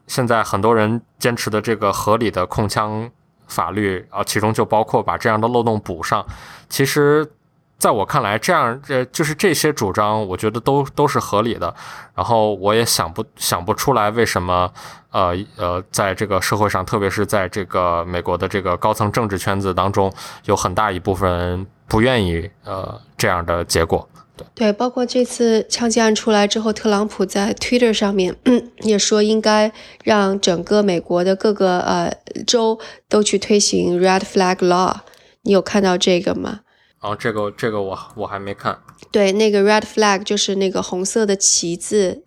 [0.07, 3.11] 现在很多人坚持的这个合理的控枪
[3.47, 6.25] 法律啊，其中就包括把这样的漏洞补上。
[6.69, 7.31] 其实。
[7.79, 11.73] 在我看来，这样这就是这些主张，我觉得都都是合理的。
[12.15, 14.69] 然后我也想不想不出来为什么，
[15.13, 20.13] 呃呃，在这个社会上，特别是在这个美国的这个高层政治圈子当中，
[20.47, 24.09] 有很大一部分不愿意呃这样的结果。
[24.37, 28.37] 对对，包括这次枪击案出来之后，特朗普在 Twitter 上面
[28.83, 32.13] 也说，应该让整个美国的各个呃
[32.45, 34.97] 州都去推行 Red Flag Law。
[35.43, 36.61] 你有看到这个吗？
[37.01, 38.79] 哦，这个这个我我还没看。
[39.11, 42.25] 对，那个 red flag 就是那个红色的旗子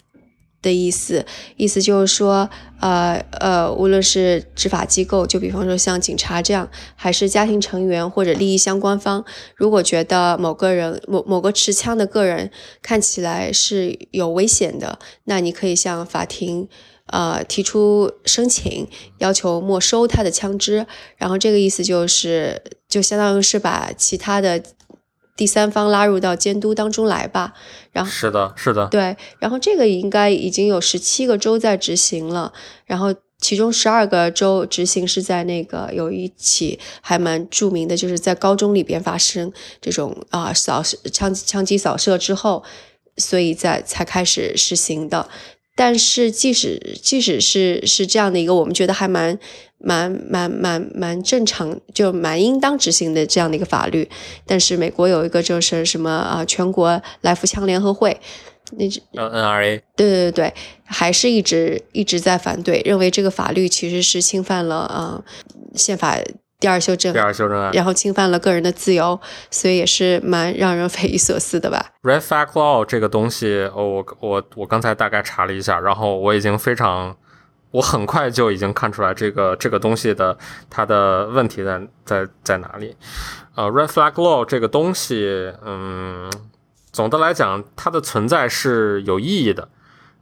[0.62, 1.26] 的意思，
[1.58, 12.50] 意思就是说，呃呃，无论是执法机构，就比方说像警察这样，还是家庭成员或者利益相关方，如果觉得某个人某某个持枪的个人
[12.82, 16.70] 看起来是有危险的，那你可以向法庭。
[17.12, 24.64] 呃，提出申请，要求没收他的枪支，然后这个意思就是，就相当于是把其他的
[25.36, 27.54] 第三方拉入到监督当中来吧。
[27.92, 32.54] 然后是的，是的，对，然后这个应该已经有十七个州在执行了，
[32.86, 42.64] 然后其中十二个州执行是在那个有一起还蛮著名的，就是在高中里边发生这种啊扫枪枪击扫射之后，
[43.18, 45.28] 所以在才开始实行的。
[45.76, 49.38] 但是，即使即使是是这样的一个，我们觉得还蛮
[49.78, 54.10] 蛮蛮蛮蛮正常，就蛮应当执行的这样的一个法律。
[54.46, 58.20] 但是，美国有一个就是什么啊，全国来福枪联合会，
[58.74, 58.86] 那
[59.22, 60.54] 呃 NRA，对对对对，
[60.84, 65.24] 还是一直一直在反对，认为这个法律其实是侵犯了啊
[65.76, 66.18] 宪法。
[66.62, 69.20] 第二修正，第二修正案，然后侵犯了个人的自由，
[69.50, 71.84] 所以也是蛮让人匪夷所思的吧。
[72.04, 77.18] Red Flag Law 这个东西，哦，我我我刚才大概查了一下，然后我已经非常，
[77.72, 80.38] 我很快就已经看出来这个这个东西的
[80.70, 82.96] 它的问题在在在哪里。
[83.56, 86.32] 呃，Red Flag Law 这个东西，嗯，
[86.92, 89.68] 总的来讲，它的存在是有意义的，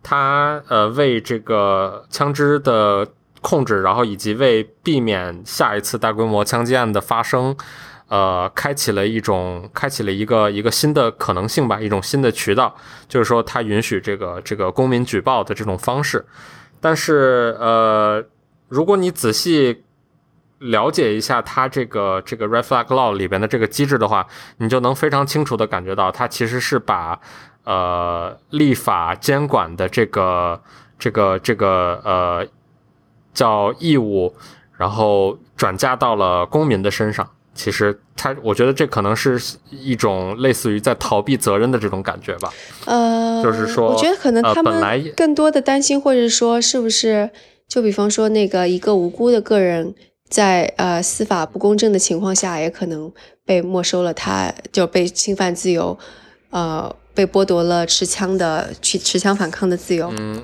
[0.02, 3.06] 它呃为这个枪支的。
[3.42, 7.56] 控制，然后以及为避免下一次大规模枪击案的发生，
[8.08, 12.76] 呃，开启了一种，开启了一个一个新的可能性吧，一种新的渠道，
[13.08, 16.26] 就是说它允许这个这个公民举报的这种方式。
[16.82, 18.24] 但是，呃，
[18.68, 19.84] 如果你仔细
[20.60, 27.20] 了解一下它这个这个 Red Flag Law 里边的这个机制的话，你就能非常清楚的感觉到，它其实是把
[27.64, 30.62] 呃立法监管的这个
[30.98, 32.48] 这个这个呃。
[33.40, 34.34] 叫义务，
[34.78, 37.26] 然后转嫁到了公民的身上。
[37.56, 42.54] 其实他，我觉得这可能是一种类似于在逃避责任的这种感觉吧。
[42.86, 47.30] 呃，就是说，我觉得可能他们更多的担心，或者说是不是，
[47.68, 49.94] 就比方说那个一个无辜的个人，
[50.30, 53.12] 在呃司法不公正的情况下，也可能
[53.46, 55.98] 被没收了，他就被侵犯自由，
[56.52, 60.14] 呃，被剥夺了持枪的去持枪反抗的自由。
[60.18, 60.42] 嗯。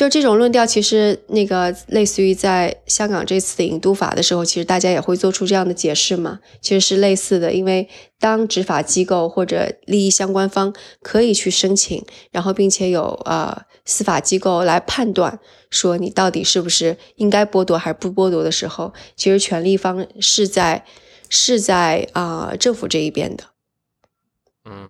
[0.00, 7.52] 就这种论调，其实那个类似于在香港这次的引渡法的时候，其实大家也会做出这样的解释嘛，其实是类似的。
[7.52, 7.86] 因为
[8.18, 20.82] 当执法机构或者利益相关方可以去申请，然后并且有呃司法机构来判断说你到底是不是应该剥夺还是不剥夺的时候，其实权利方是在
[21.28, 23.44] 是在啊政府这一边的。
[24.64, 24.88] 嗯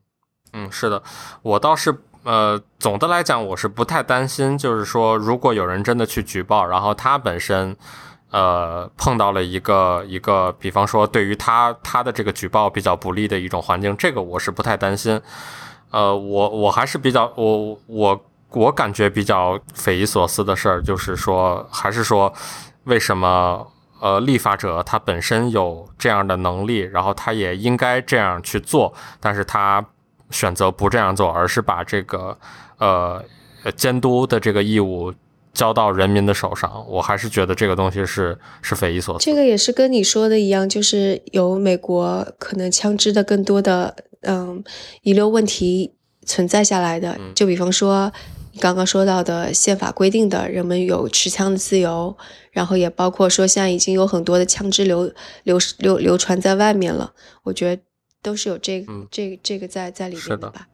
[0.52, 1.02] 嗯，是的，
[1.42, 1.98] 我倒是。
[2.22, 7.74] 呃，总的来讲，我是不太担心，就是说，如果有人真的去举报，然后他本身，
[8.30, 15.18] 呃，碰到了一个一个，比方说对于他他的这个举报比较不利的一种环境，这个我是不太担心。
[15.90, 22.30] 呃，我我还是比较我我我感觉比较匪夷所思的事儿，就是说，还是说，
[22.84, 23.66] 为什么
[23.98, 29.82] 呃，立法者他本身有这样的能力，然后他也应该这样去做，但是他。
[30.30, 32.36] 选择不这样做，而是把这个
[32.78, 33.24] 呃
[33.76, 35.12] 监督的这个义务
[35.52, 39.24] 交到人民的手上，我还是觉得这个东西是是匪夷所思。
[39.24, 44.62] 这个也是跟你说的一样，就是有美国可能枪支的更多的嗯
[45.02, 45.92] 遗留问题
[46.24, 47.18] 存在下来的。
[47.34, 48.12] 就比方说
[48.52, 52.16] 你刚刚说到的宪法规定的人们有持枪的自由，
[52.52, 57.82] 然后也包括说现在已经有很多的枪支流流流流传在外面了，我觉得。
[58.22, 60.66] 都是有这个这这个在在里面的吧？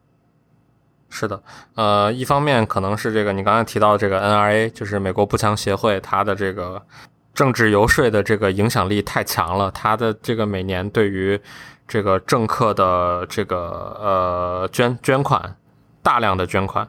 [1.09, 1.41] 是的，
[1.75, 6.85] 呃，一方面可能是这个你刚才提到的这个 NRA，就是美国步枪协会，它的这个
[7.33, 11.39] 政治游说的这个影响力太强了，它的这个每年对于
[11.87, 13.57] 这个政客的这个
[14.01, 15.55] 呃捐捐款，
[16.03, 16.85] 大量的捐款，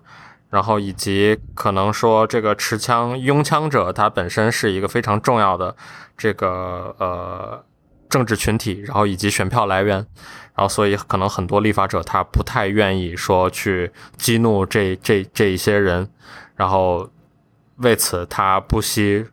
[0.50, 5.76] 然后以及可能说这个持枪拥枪者他本身是一个非常重要的
[6.16, 7.64] 这个呃
[8.08, 9.96] 政治群体，然后以及选票来源，
[10.54, 16.08] 然后所以可能很多立法者他不太愿意说去激怒这这这一些人，
[16.56, 17.08] 然后
[17.76, 19.24] 为此他不惜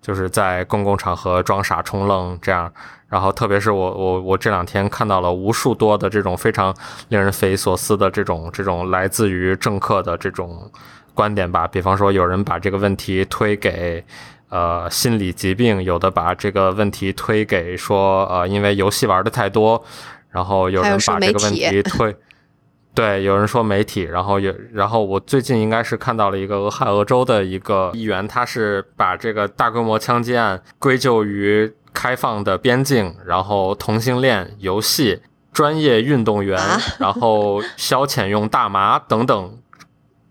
[0.00, 2.72] 就是在公共场合装傻充愣这样。
[3.08, 6.76] 然后，特别是我我我这两天看到了无数多的这种非常
[7.08, 10.70] 令人匪夷所思的这种这种来自于政客的这种
[11.14, 11.66] 观点吧。
[11.66, 14.04] 比方说，有人把这个问题推给
[14.48, 19.84] 呃心理疾病，有的把这个问题推给说呃因为游戏玩的太多，
[20.30, 22.14] 然后有人把这个问题推
[22.94, 31.74] 对，有人说媒体，然后有然后我最近应该是看到了一个俄亥俄州的一个议员，他是把这个大规模枪击案归咎于。
[31.94, 35.20] 开放的边境，然后同性恋、游戏、
[35.52, 36.56] 专业运动员，
[37.00, 39.58] 然后消遣用大麻等等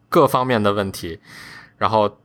[0.08, 1.20] 各方面的问题，
[1.78, 2.20] 然后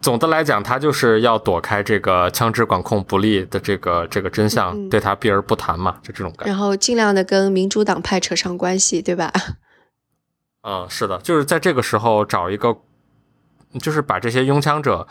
[0.00, 6.52] 总的来讲，他就是要躲开这个枪支管控不力的这个这个真相，对他避而不谈嘛，就这种感觉。
[6.52, 9.32] 然后尽量的跟民主党派扯上关系，对吧？
[10.62, 12.76] 嗯，是的，就是在这个时候找一个，
[13.80, 15.06] 就是把这些拥枪者，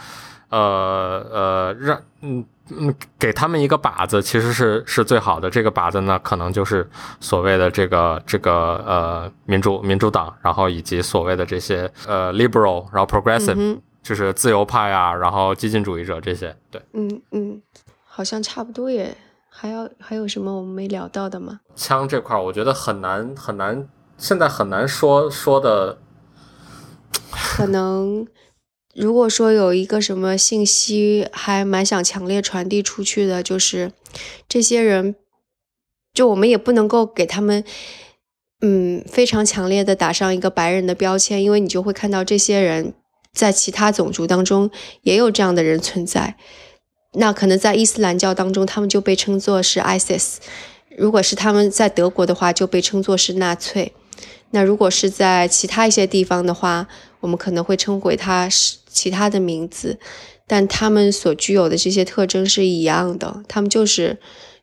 [0.50, 2.46] 呃呃，让嗯。
[2.72, 5.50] 嗯，给他们一个靶子，其实是是最好的。
[5.50, 6.88] 这个靶子呢，可能就是
[7.20, 8.54] 所谓的这个这个
[8.86, 16.56] 呃民主民主党，然后以及所谓的这些呃 liberal，然后 progressive，就是自由派啊，然后激进主义者这些。
[16.72, 17.62] 对，嗯嗯，
[18.04, 19.16] 好像差不多耶。
[19.50, 21.60] 还要还有什么我们没聊到的吗？
[21.76, 25.98] 枪这块，我觉得很难很难，现在很难说说的，
[27.32, 28.26] 可能。
[28.96, 33.92] 如果说有一个什么信息还蛮想强烈传递出去的，就是
[34.48, 35.16] 这些人，
[36.12, 37.64] 就我们也不能够给他们，
[38.62, 42.94] 嗯，非常强烈的打上一个白人的标签，因为你就会看到这些人
[43.34, 44.70] 在其他种族当中
[45.02, 46.36] 也有这样的人存在。
[47.14, 50.38] 那可能在伊斯兰教当中，他们就被称作是 ISIS；
[50.98, 53.94] 如果是他们在德国的话，就被称作是纳粹。
[54.52, 56.88] 那如果是在其他一些地方的话，
[57.20, 59.98] 我们可能会称回他是其他的名字，
[60.48, 64.18] 但他们所具有的这些特征是一样的，他们就是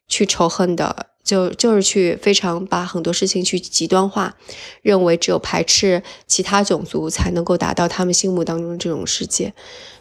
[0.09, 4.35] 去仇恨的，就就是去非常把很多事情去极端化，
[4.81, 9.53] 认为只有排斥其他种族才能够达到他们心目当中这种世界，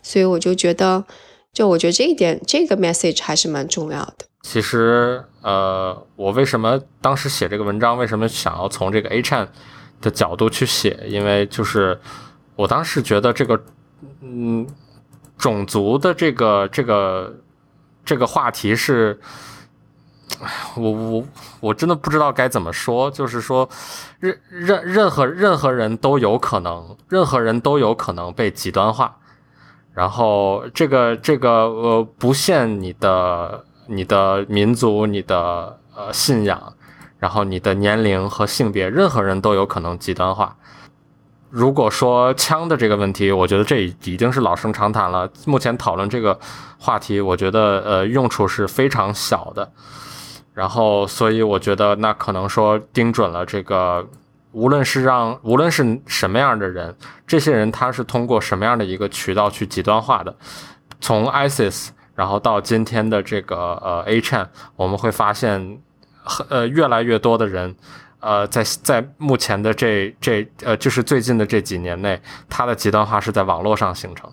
[0.01, 1.03] 所以我就觉得，
[1.51, 4.25] 就我觉得这一点这个 message 还是蛮重要的。
[4.43, 9.49] 其实，呃，我为什么当时写这个文章，为什么想要从这个 A 站？
[10.01, 11.97] 的角度去写，因为就是
[12.55, 13.59] 我当时觉得这个，
[14.21, 14.67] 嗯，
[15.37, 17.33] 种族的这个这个
[18.03, 19.17] 这个话题是，
[20.75, 21.23] 我我
[21.59, 23.67] 我真的不知道该怎么说，就是说，
[24.19, 29.17] 任任任何任何人都有可能，任何人都有可能被极端化，
[29.93, 36.73] 然后这个这个呃不限你的你的民族，你的呃信仰。
[37.17, 40.55] 然后你的年龄和性别，任何人都有可能极端化。
[41.49, 45.27] 如果说枪的这个问题，我觉得这已经是老生常谈了。
[45.45, 46.37] 目前讨论这个
[46.77, 49.71] 话题，我觉得呃用处是非常小的。
[50.55, 54.07] 然后，所以我觉得那可能说盯准了这个，
[54.53, 56.95] 无论是让无论是什么样的人，
[57.27, 60.35] 这些人他是通过什么样的一个渠道去极端化的？
[60.99, 65.79] 从 ISIS，然后到今天的这个呃 A Chan，，我们会发现。
[66.49, 67.75] 呃，越来越多的人，
[68.19, 74.27] 呃，在在目前的这这呃，就是最近的这几年内，它的极端化是在网络上形成。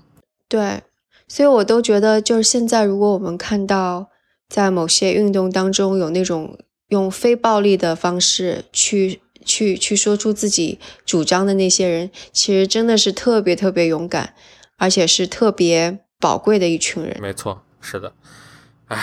[0.48, 0.82] 对，
[1.28, 4.06] 所以我都觉得，就是现在，如果我们看到
[4.52, 14.34] 在某些运动当中有那种用非暴力的方式去去去说出自己主张的那些人，其实真的是特别特别勇敢，
[14.76, 17.16] 而且是特别宝贵的一群人。
[17.18, 18.12] 没错，是的，
[18.88, 18.98] 唉。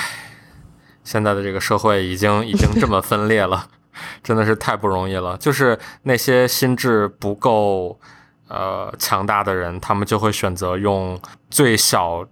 [1.03, 3.67] 现在的这个社会已经已经这么分裂了，
[4.21, 5.35] 真的是太不容易了。
[5.37, 7.99] 就是那些心智不够
[8.47, 11.19] 呃强大的人，他们就会选择用
[11.49, 12.27] 最小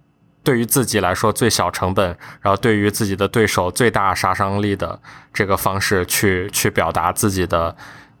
[0.48, 4.98] 对于自己来说最小成本，然后对于自己的对手最大杀伤力的
[5.30, 7.76] 这个方式去去表达自己的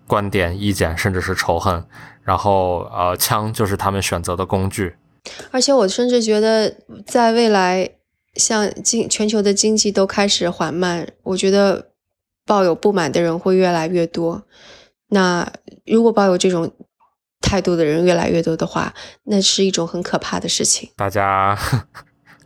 [0.06, 1.82] 观点、意见，甚至是仇恨。
[2.22, 4.94] 然后呃，枪就是他们选择的工具。
[5.50, 6.74] 而且我甚至觉得，
[7.06, 7.90] 在未来。
[8.34, 11.88] 像经全球的经济都开始缓慢，我觉得
[12.46, 14.44] 抱有不满的人会越来越多。
[15.08, 15.50] 那
[15.84, 16.70] 如果抱有这种
[17.40, 20.88] 态度的人越来越多的话，那是一种很可怕的事情。
[20.94, 21.58] 大家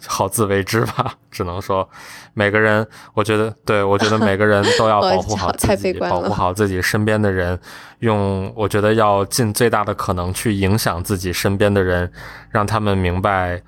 [0.07, 1.15] 好自为之吧。
[1.31, 1.89] 只能说，
[2.35, 7.59] 每个人，我觉得，对我觉得每个人都要保护好 自己，保护好自己身边的人。
[8.01, 12.13] 用我觉得要尽最大的可能去影响自己身边的人，
[12.51, 13.63] 让他们明白，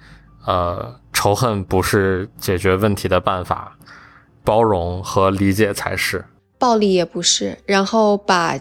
[0.47, 3.77] 呃，仇恨不是解决问题的办法，
[4.45, 6.25] 包容和理解才是。
[6.59, 8.59] 暴力也不是，然后把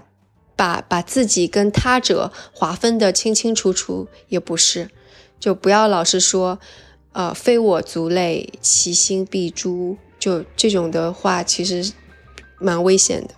[0.55, 4.89] 把把自己跟他者划分的清清楚楚也不是，
[5.39, 6.59] 就不要老是说。
[7.13, 9.97] 呃，非我族类，其心必诛。
[10.19, 11.91] 就这种的话，其实
[12.59, 13.29] 蛮危险的。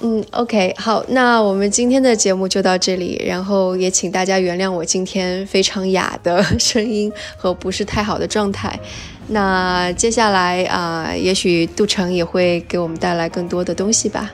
[0.00, 8.78] 嗯，OK，好，那我们今天的节目就到这里，然后也请大家原谅我今天非常哑的声音和不是太好的状态。
[9.28, 14.30] 那接下来啊，也许杜成也会给我们带来更多的东西吧，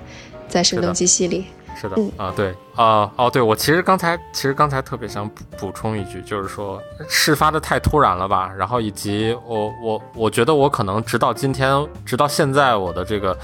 [0.49, 1.47] 在声东击西里。
[1.81, 13.39] 是的，啊，对，啊，哦，对，我其实刚才其实刚才特别想补补充一句，就是说事发的太突然了吧，然后以及我我我觉得我可能直到今天，直到现在，我的这个，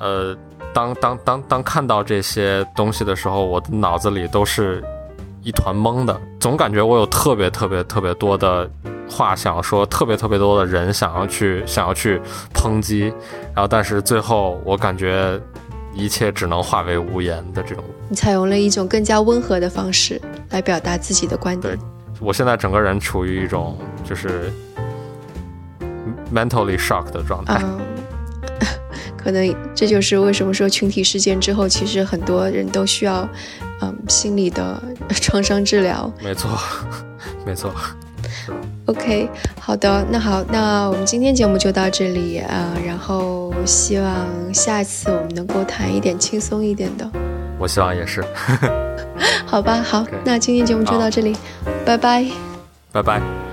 [0.00, 0.36] 呃，
[0.74, 4.82] 当当当当看到这些东西的时候，我的脑子里都是
[5.44, 8.68] 一团懵的，总感觉我有特别特别特别多的
[9.08, 12.20] 话想要说，特别特别多的人想要去想要去
[12.52, 13.02] 抨击，
[13.54, 15.40] 然后但是最后我感觉。
[15.92, 20.20] 一切只能化为无言的这种，你采用了一种更加温和的方式
[20.50, 21.76] 来表达自己的观点。
[21.76, 21.86] 对，
[22.20, 24.52] 我现在整个人处于一种就是
[26.32, 27.60] mentally shock 的状态。
[27.62, 27.80] 嗯，
[29.16, 33.28] 可能这就是为什么说群体事件之后，其实很多人都需要
[33.80, 34.80] 嗯心理的
[35.10, 36.12] 创伤治疗。
[36.22, 36.50] 没错，
[37.44, 37.72] 没错。
[38.86, 39.28] OK，
[39.60, 47.08] 好的，那好，那我们今天节目就到这里啊，然后希望下次我们能够谈一点轻松一点的。
[47.58, 48.24] 我希望也是。
[49.46, 51.36] 好吧，好，那今天节目就到这里，
[51.84, 52.24] 拜拜，
[52.92, 53.49] 拜拜。